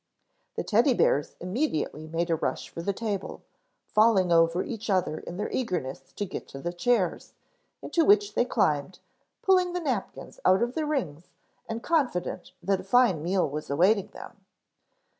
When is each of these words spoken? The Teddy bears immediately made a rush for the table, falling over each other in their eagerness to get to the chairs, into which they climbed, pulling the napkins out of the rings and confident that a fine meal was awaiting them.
The 0.55 0.63
Teddy 0.63 0.95
bears 0.95 1.35
immediately 1.39 2.07
made 2.07 2.31
a 2.31 2.35
rush 2.35 2.69
for 2.69 2.81
the 2.81 2.91
table, 2.91 3.43
falling 3.85 4.31
over 4.31 4.63
each 4.63 4.89
other 4.89 5.19
in 5.19 5.37
their 5.37 5.51
eagerness 5.51 6.11
to 6.15 6.25
get 6.25 6.47
to 6.47 6.59
the 6.59 6.73
chairs, 6.73 7.33
into 7.83 8.03
which 8.03 8.33
they 8.33 8.43
climbed, 8.45 8.97
pulling 9.43 9.73
the 9.73 9.79
napkins 9.79 10.39
out 10.43 10.63
of 10.63 10.73
the 10.73 10.87
rings 10.87 11.27
and 11.69 11.83
confident 11.83 12.51
that 12.63 12.79
a 12.81 12.83
fine 12.83 13.21
meal 13.21 13.47
was 13.47 13.69
awaiting 13.69 14.07
them. 14.07 14.43